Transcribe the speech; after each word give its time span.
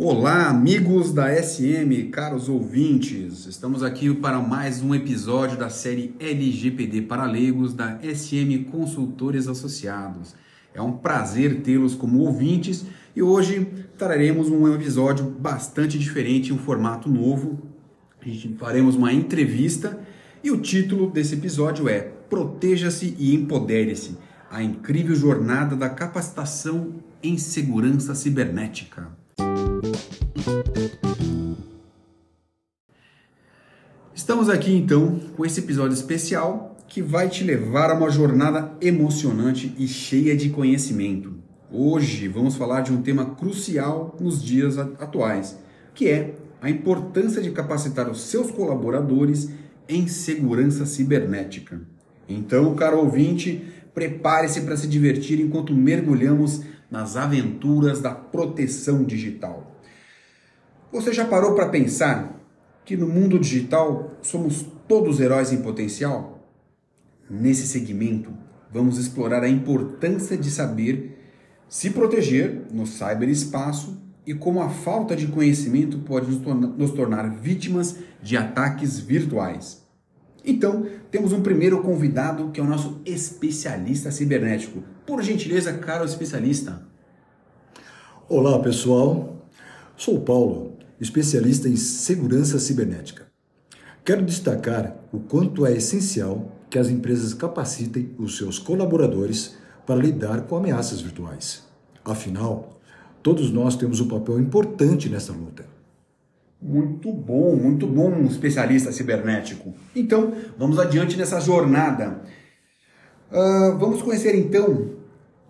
Olá, 0.00 0.46
amigos 0.48 1.12
da 1.12 1.34
SM, 1.42 2.08
caros 2.12 2.48
ouvintes. 2.48 3.46
Estamos 3.46 3.82
aqui 3.82 4.14
para 4.14 4.38
mais 4.38 4.80
um 4.80 4.94
episódio 4.94 5.58
da 5.58 5.68
série 5.68 6.14
LGPD 6.20 7.02
para 7.02 7.24
leigos 7.24 7.74
da 7.74 7.98
SM 7.98 8.70
Consultores 8.70 9.48
Associados. 9.48 10.36
É 10.72 10.80
um 10.80 10.92
prazer 10.92 11.62
tê-los 11.62 11.96
como 11.96 12.20
ouvintes 12.20 12.86
e 13.16 13.20
hoje 13.20 13.66
traremos 13.98 14.48
um 14.48 14.72
episódio 14.72 15.24
bastante 15.24 15.98
diferente, 15.98 16.52
um 16.52 16.58
formato 16.58 17.10
novo. 17.10 17.58
A 18.22 18.24
gente 18.24 18.54
faremos 18.54 18.94
uma 18.94 19.12
entrevista 19.12 19.98
e 20.44 20.52
o 20.52 20.60
título 20.60 21.10
desse 21.10 21.34
episódio 21.34 21.88
é 21.88 22.02
Proteja-se 22.30 23.16
e 23.18 23.34
Empodere-se 23.34 24.16
a 24.48 24.62
incrível 24.62 25.16
jornada 25.16 25.74
da 25.74 25.90
capacitação 25.90 27.02
em 27.20 27.36
segurança 27.36 28.14
cibernética. 28.14 29.17
Estamos 34.28 34.50
aqui 34.50 34.76
então 34.76 35.18
com 35.38 35.46
esse 35.46 35.60
episódio 35.60 35.94
especial 35.94 36.76
que 36.86 37.00
vai 37.00 37.30
te 37.30 37.42
levar 37.42 37.90
a 37.90 37.94
uma 37.94 38.10
jornada 38.10 38.70
emocionante 38.78 39.74
e 39.78 39.88
cheia 39.88 40.36
de 40.36 40.50
conhecimento. 40.50 41.32
Hoje 41.72 42.28
vamos 42.28 42.54
falar 42.54 42.82
de 42.82 42.92
um 42.92 43.00
tema 43.00 43.34
crucial 43.36 44.14
nos 44.20 44.44
dias 44.44 44.76
atuais, 44.76 45.58
que 45.94 46.10
é 46.10 46.34
a 46.60 46.68
importância 46.68 47.40
de 47.40 47.52
capacitar 47.52 48.10
os 48.10 48.20
seus 48.20 48.50
colaboradores 48.50 49.48
em 49.88 50.06
segurança 50.06 50.84
cibernética. 50.84 51.80
Então, 52.28 52.74
caro 52.74 52.98
ouvinte, 52.98 53.64
prepare-se 53.94 54.60
para 54.60 54.76
se 54.76 54.86
divertir 54.86 55.40
enquanto 55.40 55.74
mergulhamos 55.74 56.60
nas 56.90 57.16
aventuras 57.16 58.02
da 58.02 58.10
proteção 58.10 59.04
digital. 59.04 59.80
Você 60.92 61.14
já 61.14 61.24
parou 61.24 61.54
para 61.54 61.70
pensar 61.70 62.37
que 62.88 62.96
no 62.96 63.06
mundo 63.06 63.38
digital 63.38 64.12
somos 64.22 64.64
todos 64.88 65.20
heróis 65.20 65.52
em 65.52 65.58
potencial? 65.58 66.42
Nesse 67.28 67.66
segmento, 67.66 68.32
vamos 68.72 68.96
explorar 68.96 69.42
a 69.42 69.48
importância 69.48 70.38
de 70.38 70.50
saber 70.50 71.18
se 71.68 71.90
proteger 71.90 72.62
no 72.72 72.86
cyberespaço 72.86 74.02
e 74.26 74.32
como 74.32 74.62
a 74.62 74.70
falta 74.70 75.14
de 75.14 75.26
conhecimento 75.26 75.98
pode 75.98 76.30
nos 76.30 76.40
tornar, 76.40 76.68
nos 76.68 76.90
tornar 76.92 77.28
vítimas 77.28 77.96
de 78.22 78.38
ataques 78.38 78.98
virtuais. 78.98 79.86
Então, 80.42 80.86
temos 81.10 81.34
um 81.34 81.42
primeiro 81.42 81.82
convidado 81.82 82.50
que 82.52 82.58
é 82.58 82.62
o 82.62 82.66
nosso 82.66 83.02
especialista 83.04 84.10
cibernético. 84.10 84.82
Por 85.06 85.22
gentileza, 85.22 85.74
caro 85.74 86.06
especialista. 86.06 86.80
Olá, 88.30 88.58
pessoal. 88.60 89.46
Sou 89.94 90.16
o 90.16 90.20
Paulo, 90.20 90.77
especialista 91.00 91.68
em 91.68 91.76
segurança 91.76 92.58
cibernética. 92.58 93.26
Quero 94.04 94.24
destacar 94.24 94.96
o 95.12 95.20
quanto 95.20 95.66
é 95.66 95.72
essencial 95.72 96.52
que 96.70 96.78
as 96.78 96.88
empresas 96.88 97.34
capacitem 97.34 98.14
os 98.18 98.36
seus 98.36 98.58
colaboradores 98.58 99.56
para 99.86 100.00
lidar 100.00 100.42
com 100.42 100.56
ameaças 100.56 101.00
virtuais. 101.00 101.62
Afinal, 102.04 102.80
todos 103.22 103.50
nós 103.50 103.76
temos 103.76 104.00
um 104.00 104.08
papel 104.08 104.38
importante 104.38 105.08
nessa 105.08 105.32
luta. 105.32 105.64
Muito 106.60 107.12
bom, 107.12 107.54
muito 107.54 107.86
bom, 107.86 108.24
especialista 108.24 108.90
cibernético. 108.90 109.72
Então, 109.94 110.32
vamos 110.58 110.78
adiante 110.78 111.16
nessa 111.16 111.40
jornada. 111.40 112.20
Uh, 113.30 113.78
vamos 113.78 114.02
conhecer 114.02 114.34
então 114.34 114.97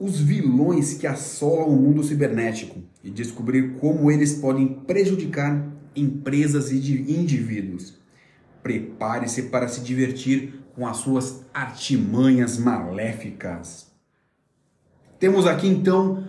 os 0.00 0.20
vilões 0.20 0.94
que 0.94 1.06
assolam 1.06 1.68
o 1.68 1.76
mundo 1.76 2.04
cibernético 2.04 2.80
e 3.02 3.10
descobrir 3.10 3.74
como 3.80 4.10
eles 4.10 4.34
podem 4.34 4.68
prejudicar 4.68 5.66
empresas 5.94 6.70
e 6.70 6.76
indivíduos. 7.12 7.98
Prepare-se 8.62 9.44
para 9.44 9.66
se 9.66 9.80
divertir 9.80 10.54
com 10.74 10.86
as 10.86 10.98
suas 10.98 11.42
artimanhas 11.52 12.58
maléficas. 12.58 13.88
Temos 15.18 15.46
aqui 15.46 15.66
então 15.66 16.24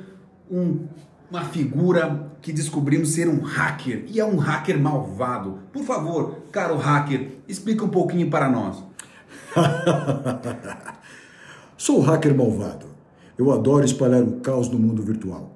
um, 0.50 0.88
uma 1.30 1.46
figura 1.46 2.32
que 2.42 2.52
descobrimos 2.52 3.10
ser 3.10 3.28
um 3.28 3.42
hacker 3.42 4.06
e 4.08 4.20
é 4.20 4.26
um 4.26 4.38
hacker 4.38 4.80
malvado. 4.80 5.60
Por 5.72 5.84
favor, 5.84 6.40
caro 6.52 6.78
hacker, 6.78 7.28
explica 7.48 7.86
um 7.86 7.90
pouquinho 7.90 8.32
para 8.32 8.50
nós. 8.50 8.84
Sou 11.78 12.02
hacker 12.02 12.36
malvado 12.36 12.89
eu 13.40 13.54
adoro 13.54 13.86
espalhar 13.86 14.22
o 14.22 14.42
caos 14.42 14.68
no 14.68 14.78
mundo 14.78 15.02
virtual. 15.02 15.56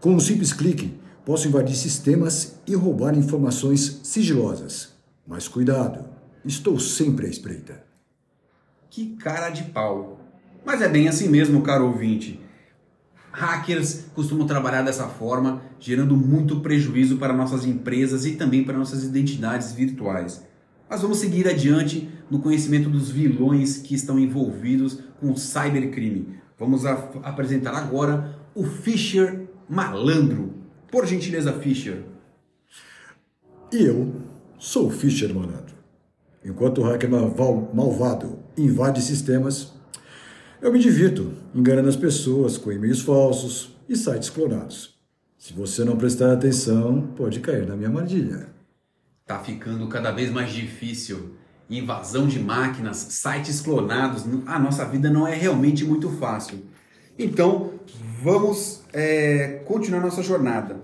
Com 0.00 0.14
um 0.14 0.20
simples 0.20 0.50
clique, 0.50 0.98
posso 1.26 1.46
invadir 1.46 1.76
sistemas 1.76 2.54
e 2.66 2.74
roubar 2.74 3.14
informações 3.14 4.00
sigilosas. 4.02 4.94
Mas 5.26 5.46
cuidado, 5.46 6.06
estou 6.42 6.80
sempre 6.80 7.26
à 7.26 7.28
espreita. 7.28 7.84
Que 8.88 9.14
cara 9.16 9.50
de 9.50 9.64
pau. 9.64 10.18
Mas 10.64 10.80
é 10.80 10.88
bem 10.88 11.06
assim 11.06 11.28
mesmo, 11.28 11.60
caro 11.60 11.88
ouvinte. 11.88 12.40
Hackers 13.30 14.06
costumam 14.14 14.46
trabalhar 14.46 14.80
dessa 14.80 15.06
forma, 15.06 15.60
gerando 15.78 16.16
muito 16.16 16.60
prejuízo 16.60 17.18
para 17.18 17.34
nossas 17.34 17.66
empresas 17.66 18.24
e 18.24 18.36
também 18.36 18.64
para 18.64 18.78
nossas 18.78 19.04
identidades 19.04 19.72
virtuais. 19.72 20.42
Mas 20.88 21.02
vamos 21.02 21.18
seguir 21.18 21.46
adiante 21.46 22.08
no 22.30 22.38
conhecimento 22.38 22.88
dos 22.88 23.10
vilões 23.10 23.76
que 23.76 23.94
estão 23.94 24.18
envolvidos 24.18 25.00
com 25.20 25.30
o 25.30 25.36
cybercrime. 25.36 26.38
Vamos 26.58 26.84
apresentar 26.86 27.74
agora 27.74 28.36
o 28.54 28.64
Fischer 28.64 29.48
Malandro. 29.68 30.54
Por 30.90 31.06
gentileza, 31.06 31.52
Fischer. 31.52 32.04
E 33.72 33.84
eu 33.84 34.14
sou 34.58 34.88
o 34.88 34.90
Fischer 34.90 35.32
Malandro. 35.32 35.76
Enquanto 36.44 36.80
o 36.80 36.84
hacker 36.84 37.10
malvado 37.10 38.38
invade 38.56 39.02
sistemas, 39.02 39.74
eu 40.60 40.72
me 40.72 40.78
divirto 40.78 41.32
enganando 41.54 41.88
as 41.88 41.96
pessoas 41.96 42.58
com 42.58 42.72
e-mails 42.72 43.02
falsos 43.02 43.76
e 43.88 43.94
sites 43.94 44.30
clonados. 44.30 44.98
Se 45.36 45.52
você 45.52 45.84
não 45.84 45.96
prestar 45.96 46.32
atenção, 46.32 47.12
pode 47.16 47.38
cair 47.38 47.66
na 47.66 47.76
minha 47.76 47.88
armadilha. 47.88 48.48
Tá 49.24 49.38
ficando 49.38 49.86
cada 49.88 50.10
vez 50.10 50.32
mais 50.32 50.50
difícil 50.50 51.36
invasão 51.70 52.26
de 52.26 52.38
máquinas, 52.38 52.96
sites 52.96 53.60
clonados, 53.60 54.24
a 54.46 54.58
nossa 54.58 54.84
vida 54.84 55.10
não 55.10 55.26
é 55.26 55.34
realmente 55.34 55.84
muito 55.84 56.10
fácil. 56.10 56.64
Então, 57.18 57.72
vamos 58.22 58.82
é, 58.92 59.60
continuar 59.66 60.00
nossa 60.00 60.22
jornada. 60.22 60.80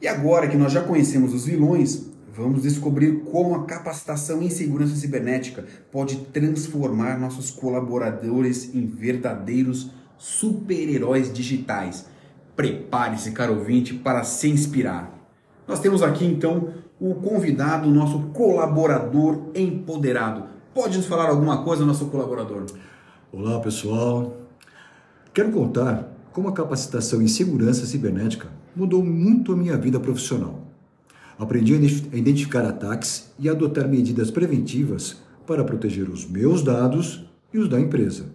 E 0.00 0.08
agora 0.08 0.48
que 0.48 0.56
nós 0.56 0.72
já 0.72 0.82
conhecemos 0.82 1.34
os 1.34 1.44
vilões, 1.44 2.08
vamos 2.32 2.62
descobrir 2.62 3.20
como 3.30 3.54
a 3.54 3.64
capacitação 3.64 4.42
em 4.42 4.50
segurança 4.50 4.94
cibernética 4.96 5.64
pode 5.90 6.16
transformar 6.26 7.18
nossos 7.18 7.50
colaboradores 7.50 8.74
em 8.74 8.86
verdadeiros 8.86 9.90
super-heróis 10.16 11.32
digitais. 11.32 12.06
Prepare-se, 12.56 13.32
caro 13.32 13.58
ouvinte, 13.58 13.94
para 13.94 14.24
se 14.24 14.48
inspirar. 14.48 15.16
Nós 15.66 15.80
temos 15.80 16.02
aqui 16.02 16.24
então 16.24 16.72
o 17.00 17.14
convidado, 17.14 17.88
o 17.88 17.92
nosso 17.92 18.20
colaborador 18.32 19.50
empoderado. 19.54 20.44
Pode 20.74 20.96
nos 20.96 21.06
falar 21.06 21.28
alguma 21.28 21.62
coisa, 21.62 21.84
nosso 21.84 22.06
colaborador? 22.06 22.66
Olá, 23.32 23.60
pessoal. 23.60 24.36
Quero 25.32 25.52
contar 25.52 26.08
como 26.32 26.48
a 26.48 26.52
capacitação 26.52 27.22
em 27.22 27.28
segurança 27.28 27.86
cibernética 27.86 28.48
mudou 28.74 29.04
muito 29.04 29.52
a 29.52 29.56
minha 29.56 29.76
vida 29.76 30.00
profissional. 30.00 30.66
Aprendi 31.38 31.74
a 31.74 32.16
identificar 32.16 32.64
ataques 32.64 33.30
e 33.38 33.48
adotar 33.48 33.88
medidas 33.88 34.30
preventivas 34.30 35.18
para 35.46 35.64
proteger 35.64 36.08
os 36.08 36.28
meus 36.28 36.62
dados 36.62 37.24
e 37.54 37.58
os 37.58 37.68
da 37.68 37.80
empresa. 37.80 38.26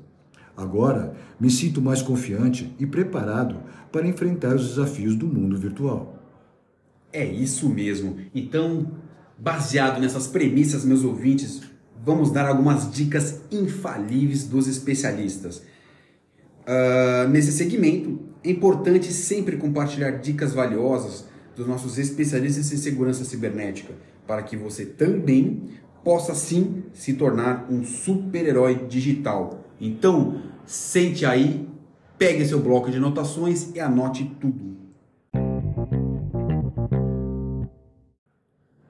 Agora, 0.55 1.13
me 1.39 1.49
sinto 1.49 1.81
mais 1.81 2.01
confiante 2.01 2.73
e 2.79 2.85
preparado 2.85 3.57
para 3.91 4.07
enfrentar 4.07 4.55
os 4.55 4.69
desafios 4.69 5.15
do 5.15 5.27
mundo 5.27 5.57
virtual. 5.57 6.22
É 7.13 7.23
isso 7.23 7.69
mesmo. 7.69 8.17
Então, 8.33 8.91
baseado 9.37 10.01
nessas 10.01 10.25
premissas, 10.25 10.83
meus 10.83 11.03
ouvintes, 11.03 11.61
vamos 12.03 12.31
dar 12.31 12.47
algumas 12.47 12.91
dicas 12.91 13.41
infalíveis 13.51 14.45
dos 14.45 14.67
especialistas. 14.67 15.61
Uh, 16.63 17.29
nesse 17.29 17.51
segmento, 17.51 18.19
é 18.43 18.49
importante 18.49 19.13
sempre 19.13 19.57
compartilhar 19.57 20.11
dicas 20.11 20.53
valiosas 20.53 21.25
dos 21.55 21.67
nossos 21.67 21.99
especialistas 21.99 22.73
em 22.73 22.77
segurança 22.77 23.23
cibernética, 23.23 23.93
para 24.25 24.41
que 24.41 24.57
você 24.57 24.85
também 24.85 25.69
possa 26.03 26.33
sim 26.33 26.83
se 26.93 27.13
tornar 27.13 27.67
um 27.69 27.83
super-herói 27.83 28.87
digital. 28.89 29.63
Então, 29.79 30.41
sente 30.65 31.25
aí, 31.25 31.69
pegue 32.17 32.45
seu 32.45 32.59
bloco 32.59 32.89
de 32.89 32.97
anotações 32.97 33.69
e 33.75 33.79
anote 33.79 34.35
tudo. 34.41 34.82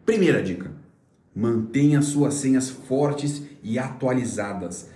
Primeira 0.05 0.44
dica: 0.44 0.71
mantenha 1.35 2.01
suas 2.01 2.35
senhas 2.35 2.69
fortes 2.69 3.41
e 3.63 3.79
atualizadas. 3.79 4.88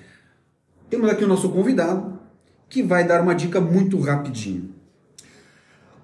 Temos 0.89 1.09
aqui 1.09 1.23
o 1.23 1.27
nosso 1.27 1.49
convidado 1.49 2.19
que 2.69 2.83
vai 2.83 3.07
dar 3.07 3.21
uma 3.21 3.33
dica 3.33 3.61
muito 3.61 3.99
rapidinho. 3.99 4.73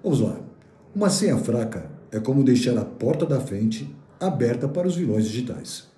Vamos 0.02 0.20
lá. 0.20 0.40
Uma 0.94 1.10
senha 1.10 1.36
fraca 1.36 1.90
é 2.10 2.20
como 2.20 2.44
deixar 2.44 2.78
a 2.78 2.84
porta 2.84 3.26
da 3.26 3.40
frente 3.40 3.94
aberta 4.20 4.68
para 4.68 4.86
os 4.86 4.96
vilões 4.96 5.26
digitais. 5.26 5.88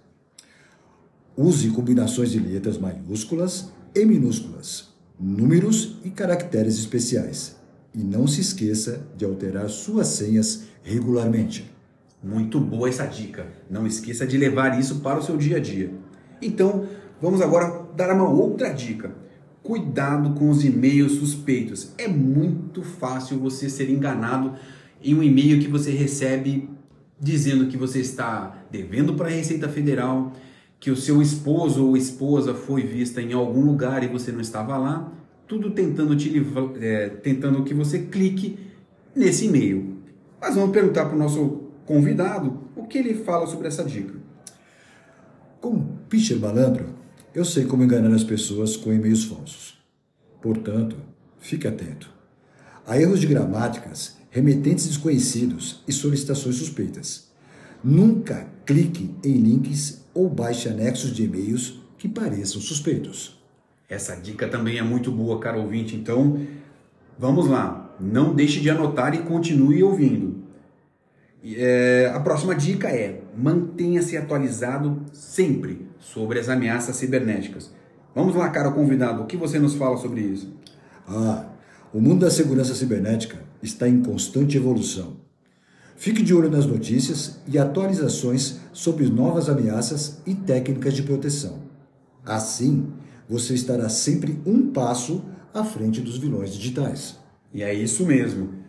Use 1.36 1.68
combinações 1.70 2.30
de 2.30 2.38
letras 2.38 2.78
maiúsculas 2.78 3.70
e 3.94 4.04
minúsculas, 4.04 4.88
números 5.20 5.96
e 6.04 6.10
caracteres 6.10 6.78
especiais. 6.78 7.56
E 7.94 8.02
não 8.02 8.26
se 8.26 8.40
esqueça 8.40 9.06
de 9.16 9.24
alterar 9.24 9.68
suas 9.68 10.08
senhas 10.08 10.64
regularmente. 10.82 11.75
Muito 12.26 12.58
boa 12.58 12.88
essa 12.88 13.06
dica. 13.06 13.46
Não 13.70 13.86
esqueça 13.86 14.26
de 14.26 14.36
levar 14.36 14.80
isso 14.80 14.96
para 14.96 15.20
o 15.20 15.22
seu 15.22 15.36
dia 15.36 15.58
a 15.58 15.60
dia. 15.60 15.92
Então, 16.42 16.84
vamos 17.22 17.40
agora 17.40 17.86
dar 17.94 18.12
uma 18.12 18.28
outra 18.28 18.70
dica. 18.70 19.14
Cuidado 19.62 20.34
com 20.34 20.50
os 20.50 20.64
e-mails 20.64 21.12
suspeitos. 21.12 21.92
É 21.96 22.08
muito 22.08 22.82
fácil 22.82 23.38
você 23.38 23.70
ser 23.70 23.88
enganado 23.88 24.54
em 25.00 25.14
um 25.14 25.22
e-mail 25.22 25.60
que 25.60 25.68
você 25.68 25.92
recebe 25.92 26.68
dizendo 27.18 27.68
que 27.68 27.76
você 27.76 28.00
está 28.00 28.66
devendo 28.72 29.14
para 29.14 29.28
a 29.28 29.30
Receita 29.30 29.68
Federal, 29.68 30.32
que 30.80 30.90
o 30.90 30.96
seu 30.96 31.22
esposo 31.22 31.86
ou 31.86 31.96
esposa 31.96 32.54
foi 32.54 32.82
vista 32.82 33.22
em 33.22 33.34
algum 33.34 33.64
lugar 33.64 34.02
e 34.02 34.08
você 34.08 34.32
não 34.32 34.40
estava 34.40 34.76
lá, 34.76 35.12
tudo 35.46 35.70
tentando 35.70 36.16
te 36.16 36.44
é, 36.80 37.08
tentando 37.08 37.62
que 37.62 37.72
você 37.72 38.00
clique 38.00 38.58
nesse 39.14 39.46
e-mail. 39.46 39.96
Mas 40.40 40.56
vamos 40.56 40.72
perguntar 40.72 41.06
para 41.06 41.14
o 41.14 41.18
nosso 41.18 41.65
convidado 41.86 42.64
o 42.74 42.84
que 42.84 42.98
ele 42.98 43.14
fala 43.14 43.46
sobre 43.46 43.68
essa 43.68 43.84
dica. 43.84 44.14
Como 45.60 46.00
pitcher 46.08 46.38
malandro, 46.38 46.86
eu 47.34 47.44
sei 47.44 47.64
como 47.64 47.84
enganar 47.84 48.14
as 48.14 48.24
pessoas 48.24 48.76
com 48.76 48.92
e-mails 48.92 49.24
falsos. 49.24 49.78
Portanto, 50.42 50.96
fique 51.38 51.66
atento. 51.66 52.10
Há 52.86 53.00
erros 53.00 53.20
de 53.20 53.26
gramáticas, 53.26 54.16
remetentes 54.30 54.86
desconhecidos 54.86 55.82
e 55.88 55.92
solicitações 55.92 56.56
suspeitas. 56.56 57.30
Nunca 57.82 58.48
clique 58.64 59.14
em 59.24 59.34
links 59.34 60.04
ou 60.12 60.28
baixe 60.28 60.68
anexos 60.68 61.14
de 61.14 61.24
e-mails 61.24 61.80
que 61.98 62.08
pareçam 62.08 62.60
suspeitos. 62.60 63.40
Essa 63.88 64.16
dica 64.16 64.48
também 64.48 64.78
é 64.78 64.82
muito 64.82 65.12
boa, 65.12 65.38
caro 65.38 65.60
ouvinte, 65.60 65.94
então 65.94 66.40
vamos 67.18 67.48
lá. 67.48 67.96
Não 68.00 68.34
deixe 68.34 68.60
de 68.60 68.68
anotar 68.68 69.14
e 69.14 69.22
continue 69.22 69.82
ouvindo. 69.82 70.35
É, 71.54 72.10
a 72.12 72.18
próxima 72.18 72.54
dica 72.54 72.88
é 72.88 73.22
mantenha-se 73.36 74.16
atualizado 74.16 75.02
sempre 75.12 75.86
sobre 75.98 76.40
as 76.40 76.48
ameaças 76.48 76.96
cibernéticas. 76.96 77.70
Vamos 78.14 78.34
lá, 78.34 78.48
cara 78.48 78.72
convidado, 78.72 79.22
o 79.22 79.26
que 79.26 79.36
você 79.36 79.58
nos 79.58 79.74
fala 79.74 79.96
sobre 79.96 80.22
isso? 80.22 80.52
Ah, 81.06 81.46
o 81.92 82.00
mundo 82.00 82.20
da 82.20 82.30
segurança 82.30 82.74
cibernética 82.74 83.38
está 83.62 83.88
em 83.88 84.02
constante 84.02 84.56
evolução. 84.56 85.18
Fique 85.96 86.22
de 86.22 86.34
olho 86.34 86.50
nas 86.50 86.66
notícias 86.66 87.38
e 87.46 87.58
atualizações 87.58 88.58
sobre 88.72 89.08
novas 89.08 89.48
ameaças 89.48 90.20
e 90.26 90.34
técnicas 90.34 90.94
de 90.94 91.02
proteção. 91.02 91.62
Assim, 92.24 92.88
você 93.28 93.54
estará 93.54 93.88
sempre 93.88 94.38
um 94.44 94.72
passo 94.72 95.24
à 95.54 95.64
frente 95.64 96.00
dos 96.00 96.18
vilões 96.18 96.52
digitais. 96.52 97.18
E 97.52 97.62
é 97.62 97.72
isso 97.72 98.04
mesmo. 98.04 98.65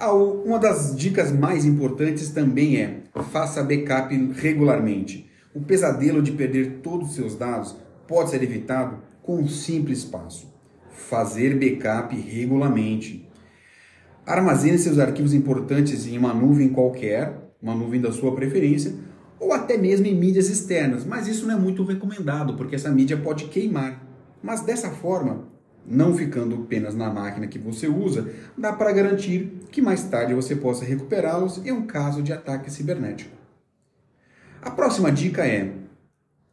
Ah, 0.00 0.12
uma 0.12 0.60
das 0.60 0.94
dicas 0.94 1.32
mais 1.32 1.64
importantes 1.64 2.30
também 2.30 2.76
é 2.76 3.00
faça 3.32 3.64
backup 3.64 4.14
regularmente. 4.32 5.28
O 5.52 5.60
pesadelo 5.60 6.22
de 6.22 6.30
perder 6.30 6.78
todos 6.84 7.08
os 7.08 7.14
seus 7.16 7.34
dados 7.34 7.76
pode 8.06 8.30
ser 8.30 8.40
evitado 8.40 8.98
com 9.20 9.40
um 9.40 9.48
simples 9.48 10.04
passo: 10.04 10.54
fazer 10.92 11.58
backup 11.58 12.14
regularmente. 12.14 13.28
Armazene 14.24 14.78
seus 14.78 15.00
arquivos 15.00 15.34
importantes 15.34 16.06
em 16.06 16.16
uma 16.16 16.32
nuvem 16.32 16.68
qualquer, 16.68 17.50
uma 17.60 17.74
nuvem 17.74 18.00
da 18.00 18.12
sua 18.12 18.32
preferência, 18.36 18.94
ou 19.40 19.52
até 19.52 19.76
mesmo 19.76 20.06
em 20.06 20.14
mídias 20.14 20.48
externas, 20.48 21.04
mas 21.04 21.26
isso 21.26 21.44
não 21.44 21.56
é 21.56 21.58
muito 21.58 21.82
recomendado 21.82 22.54
porque 22.54 22.76
essa 22.76 22.90
mídia 22.90 23.16
pode 23.16 23.46
queimar. 23.46 24.06
Mas 24.40 24.60
dessa 24.60 24.90
forma, 24.90 25.48
não 25.90 26.16
ficando 26.16 26.56
apenas 26.56 26.94
na 26.94 27.10
máquina 27.10 27.46
que 27.46 27.58
você 27.58 27.88
usa, 27.88 28.30
dá 28.56 28.72
para 28.72 28.92
garantir 28.92 29.60
que 29.70 29.80
mais 29.80 30.04
tarde 30.04 30.34
você 30.34 30.54
possa 30.54 30.84
recuperá-los 30.84 31.64
em 31.64 31.72
um 31.72 31.86
caso 31.86 32.22
de 32.22 32.32
ataque 32.32 32.70
cibernético. 32.70 33.36
A 34.60 34.70
próxima 34.70 35.10
dica 35.10 35.46
é: 35.46 35.72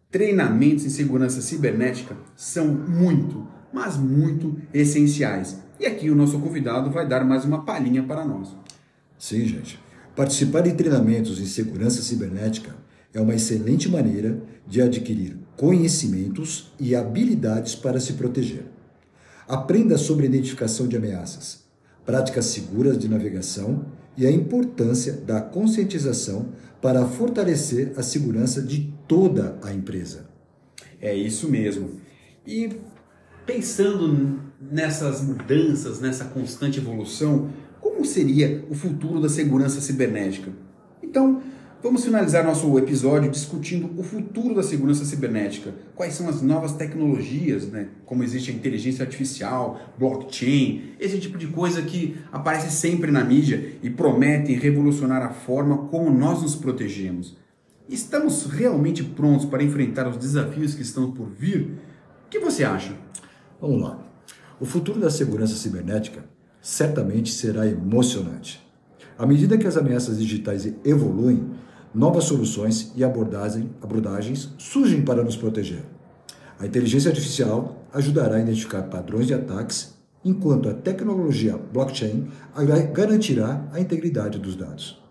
treinamentos 0.10 0.86
em 0.86 0.90
segurança 0.90 1.42
cibernética 1.42 2.16
são 2.36 2.68
muito, 2.68 3.48
mas 3.74 3.98
muito 3.98 4.58
essenciais. 4.74 5.60
E 5.80 5.86
aqui 5.86 6.10
o 6.10 6.16
nosso 6.16 6.40
convidado 6.40 6.90
vai 6.90 7.08
dar 7.08 7.26
mais 7.26 7.44
uma 7.44 7.66
palhinha 7.66 8.04
para 8.04 8.24
nós. 8.24 8.56
Sim, 9.20 9.46
gente. 9.46 9.80
Participar 10.16 10.62
de 10.62 10.74
treinamentos 10.74 11.42
em 11.42 11.46
segurança 11.46 12.02
cibernética 12.02 12.74
é 13.14 13.20
uma 13.20 13.36
excelente 13.36 13.90
maneira 13.90 14.42
de 14.66 14.82
adquirir 14.82 15.38
conhecimentos 15.58 16.74
e 16.80 16.96
habilidades 16.96 17.76
para 17.76 18.00
se 18.00 18.14
proteger. 18.14 18.66
Aprenda 19.48 19.98
sobre 19.98 20.26
identificação 20.26 20.88
de 20.88 20.98
ameaças, 20.98 21.66
práticas 22.04 22.46
seguras 22.46 22.98
de 22.98 23.08
navegação 23.08 23.86
e 24.18 24.26
a 24.26 24.32
importância 24.32 25.14
da 25.14 25.40
conscientização 25.40 26.50
para 26.82 27.06
fortalecer 27.06 27.94
a 27.96 28.02
segurança 28.02 28.62
de 28.62 28.94
toda 29.08 29.58
a 29.62 29.74
empresa. 29.74 30.28
É 31.00 31.14
isso 31.14 31.50
mesmo. 31.50 32.02
E 32.46 32.70
pensando 33.46 34.40
nessas 34.60 35.22
mudanças, 35.22 36.00
nessa 36.00 36.26
constante 36.26 36.80
evolução, 36.80 37.50
como 37.80 38.04
seria 38.04 38.66
o 38.70 38.74
futuro 38.74 39.22
da 39.22 39.30
segurança 39.30 39.80
cibernética? 39.80 40.52
Então, 41.04 41.42
Vamos 41.86 42.04
finalizar 42.04 42.44
nosso 42.44 42.80
episódio 42.80 43.30
discutindo 43.30 43.92
o 43.96 44.02
futuro 44.02 44.56
da 44.56 44.64
segurança 44.64 45.06
cibernética. 45.06 45.72
Quais 45.94 46.16
são 46.16 46.28
as 46.28 46.42
novas 46.42 46.74
tecnologias, 46.74 47.68
né? 47.68 47.90
como 48.08 48.24
existe 48.24 48.50
a 48.50 48.54
inteligência 48.56 49.06
artificial, 49.06 49.80
blockchain, 49.96 50.96
esse 51.00 51.20
tipo 51.20 51.38
de 51.38 51.46
coisa 51.46 51.84
que 51.84 52.18
aparece 52.32 52.72
sempre 52.72 53.12
na 53.12 53.24
mídia 53.24 53.74
e 53.84 53.90
prometem 53.92 54.56
revolucionar 54.56 55.22
a 55.22 55.30
forma 55.30 55.78
como 55.90 56.10
nós 56.10 56.42
nos 56.42 56.56
protegemos. 56.56 57.38
Estamos 57.88 58.48
realmente 58.48 59.04
prontos 59.04 59.46
para 59.46 59.62
enfrentar 59.62 60.08
os 60.08 60.18
desafios 60.18 60.74
que 60.74 60.82
estão 60.82 61.12
por 61.12 61.30
vir? 61.30 61.78
O 62.26 62.30
que 62.32 62.40
você 62.40 62.64
acha? 62.64 62.96
Vamos 63.62 63.84
lá. 63.84 64.00
O 64.60 64.66
futuro 64.66 65.00
da 65.00 65.12
segurança 65.12 65.54
cibernética 65.54 66.26
certamente 66.60 67.32
será 67.32 67.68
emocionante. 67.68 68.66
À 69.20 69.26
medida 69.28 69.56
que 69.56 69.68
as 69.68 69.78
ameaças 69.78 70.18
digitais 70.18 70.68
evoluem, 70.84 71.54
novas 71.96 72.26
soluções 72.26 72.92
e 72.96 73.04
abordagens 73.04 74.50
surgem 74.58 75.02
para 75.02 75.24
nos 75.24 75.38
proteger. 75.38 75.84
A 76.60 76.66
inteligência 76.66 77.10
artificial 77.10 77.86
ajudará 77.94 78.36
a 78.36 78.42
identificar 78.42 78.84
padrões 78.84 79.28
de 79.28 79.34
ataques, 79.34 79.96
enquanto 80.24 80.68
a 80.68 80.74
tecnologia 80.74 81.58
blockchain 81.72 82.28
garantirá 82.94 83.66
a 83.72 83.80
integridade 83.80 84.38
dos 84.40 84.56
dados. 84.56 85.02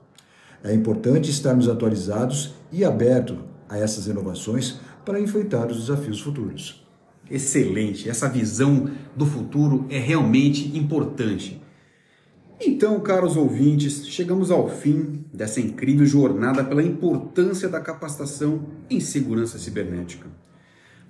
É 0.63 0.75
importante 0.75 1.31
estarmos 1.31 1.69
atualizados 1.69 2.55
e 2.71 2.85
abertos 2.85 3.39
a 3.69 3.79
essas 3.79 4.07
inovações 4.07 4.81
para 5.05 5.21
enfrentar 5.21 5.71
os 5.71 5.79
desafios 5.79 6.21
futuros. 6.21 6.85
Excelente! 7.31 8.09
Essa 8.09 8.29
visão 8.29 8.91
do 9.17 9.25
futuro 9.25 9.87
é 9.89 9.99
realmente 9.99 10.77
importante. 10.77 11.63
Então, 12.61 13.01
caros 13.01 13.37
ouvintes, 13.37 14.07
chegamos 14.07 14.51
ao 14.51 14.69
fim 14.69 15.25
dessa 15.33 15.61
incrível 15.61 16.07
jornada 16.07 16.63
pela 16.63 16.83
importância 16.83 17.69
da 17.69 17.81
capacitação 17.81 18.67
em 18.89 19.01
segurança 19.01 19.59
cibernética. 19.59 20.29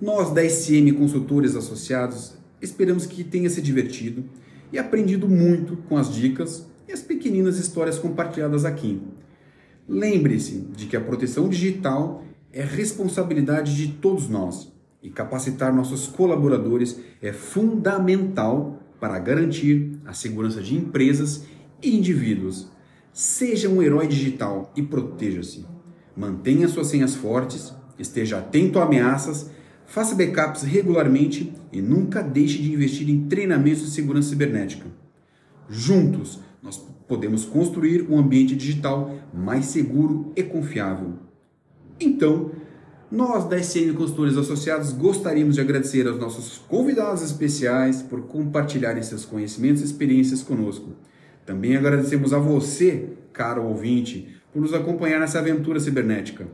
Nós 0.01 0.33
da 0.33 0.47
SM 0.47 0.91
Consultores 0.97 1.55
Associados 1.55 2.33
esperamos 2.61 3.05
que 3.05 3.23
tenha 3.23 3.49
se 3.49 3.61
divertido 3.61 4.25
e 4.73 4.79
aprendido 4.79 5.27
muito 5.27 5.77
com 5.87 5.97
as 5.97 6.13
dicas 6.13 6.65
e 6.87 6.91
as 6.91 7.01
pequeninas 7.01 7.57
histórias 7.57 7.99
compartilhadas 7.99 8.65
aqui. 8.65 9.01
Lembre-se 9.87 10.67
de 10.75 10.87
que 10.87 10.97
a 10.97 11.01
proteção 11.01 11.47
digital 11.47 12.23
é 12.51 12.63
responsabilidade 12.63 13.75
de 13.75 13.93
todos 13.93 14.27
nós 14.27 14.73
e 15.01 15.09
capacitar 15.11 15.73
nossos 15.73 16.07
colaboradores 16.07 16.99
é 17.21 17.31
fundamental 17.31 18.79
para 19.05 19.19
garantir 19.19 19.99
a 20.03 20.13
segurança 20.13 20.63
de 20.63 20.75
empresas 20.75 21.45
e 21.79 21.95
indivíduos. 21.95 22.71
Seja 23.13 23.69
um 23.69 23.79
herói 23.79 24.07
digital 24.07 24.73
e 24.75 24.81
proteja-se. 24.81 25.63
Mantenha 26.17 26.67
suas 26.67 26.87
senhas 26.87 27.13
fortes, 27.13 27.71
esteja 27.99 28.39
atento 28.39 28.79
a 28.79 28.83
ameaças, 28.83 29.51
faça 29.85 30.15
backups 30.15 30.63
regularmente 30.63 31.53
e 31.71 31.83
nunca 31.83 32.23
deixe 32.23 32.57
de 32.57 32.73
investir 32.73 33.07
em 33.07 33.27
treinamentos 33.27 33.83
de 33.83 33.91
segurança 33.91 34.29
cibernética. 34.29 34.87
Juntos, 35.69 36.39
nós 36.63 36.77
podemos 37.07 37.45
construir 37.45 38.07
um 38.09 38.17
ambiente 38.17 38.55
digital 38.55 39.15
mais 39.31 39.65
seguro 39.65 40.33
e 40.35 40.41
confiável. 40.41 41.13
Então, 41.99 42.53
nós 43.11 43.47
da 43.47 43.61
SM 43.61 43.93
Consultores 43.93 44.35
Associados 44.35 44.91
gostaríamos 44.91 45.55
de 45.55 45.61
agradecer 45.61 46.07
aos 46.07 46.17
nossos 46.17 46.57
convidados 46.67 47.21
especiais 47.21 48.01
por 48.01 48.21
compartilharem 48.23 49.03
seus 49.03 49.23
conhecimentos 49.23 49.83
e 49.83 49.85
experiências 49.85 50.41
conosco. 50.41 50.89
Também 51.45 51.77
agradecemos 51.77 52.33
a 52.33 52.39
você 52.39 53.09
caro 53.31 53.63
ouvinte, 53.63 54.35
por 54.51 54.61
nos 54.61 54.73
acompanhar 54.73 55.19
nessa 55.19 55.37
aventura 55.37 55.79
cibernética. 55.79 56.47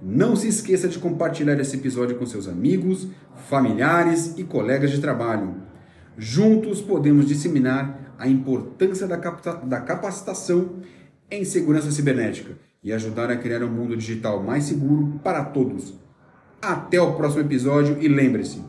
Não 0.00 0.34
se 0.34 0.48
esqueça 0.48 0.88
de 0.88 0.98
compartilhar 0.98 1.58
esse 1.60 1.76
episódio 1.76 2.16
com 2.16 2.24
seus 2.24 2.48
amigos, 2.48 3.08
familiares 3.48 4.34
e 4.38 4.44
colegas 4.44 4.90
de 4.90 5.00
trabalho. 5.00 5.54
Juntos 6.16 6.80
podemos 6.80 7.26
disseminar 7.26 8.14
a 8.18 8.26
importância 8.28 9.06
da 9.06 9.80
capacitação 9.80 10.76
em 11.30 11.44
segurança 11.44 11.90
cibernética 11.90 12.56
e 12.84 12.92
ajudar 12.92 13.30
a 13.30 13.36
criar 13.36 13.64
um 13.64 13.70
mundo 13.70 13.96
digital 13.96 14.42
mais 14.42 14.64
seguro 14.64 15.18
para 15.24 15.42
todos. 15.42 15.94
Até 16.60 17.00
o 17.00 17.14
próximo 17.14 17.40
episódio 17.40 17.96
e 18.00 18.06
lembre-se: 18.06 18.62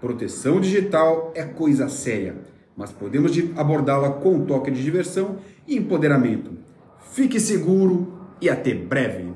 proteção 0.00 0.60
digital 0.60 1.32
é 1.34 1.44
coisa 1.44 1.88
séria, 1.88 2.36
mas 2.76 2.90
podemos 2.90 3.32
abordá-la 3.56 4.10
com 4.10 4.34
um 4.34 4.44
toque 4.44 4.70
de 4.70 4.82
diversão 4.82 5.36
e 5.68 5.76
empoderamento. 5.76 6.50
Fique 7.12 7.38
seguro 7.38 8.12
e 8.40 8.50
até 8.50 8.74
breve! 8.74 9.30